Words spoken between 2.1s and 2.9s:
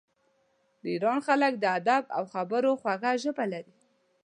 او خبرو